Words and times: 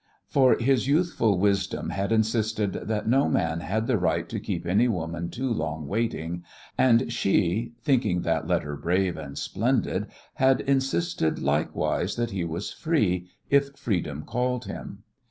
For 0.27 0.57
his 0.57 0.87
youthful 0.87 1.37
wisdom 1.37 1.91
had 1.91 2.11
insisted 2.11 2.73
that 2.73 3.07
no 3.07 3.29
"man" 3.29 3.59
had 3.59 3.85
the 3.85 3.99
right 3.99 4.27
to 4.29 4.39
keep 4.39 4.65
"any 4.65 4.87
woman" 4.87 5.29
too 5.29 5.53
long 5.53 5.87
waiting; 5.87 6.43
and 6.75 7.13
she, 7.13 7.73
thinking 7.83 8.21
that 8.23 8.47
letter 8.47 8.75
brave 8.75 9.15
and 9.15 9.37
splendid, 9.37 10.07
had 10.33 10.61
insisted 10.61 11.37
likewise 11.37 12.15
that 12.15 12.31
he 12.31 12.43
was 12.43 12.71
free 12.73 13.27
if 13.51 13.75
freedom 13.77 14.23
called 14.23 14.65
him. 14.65 15.03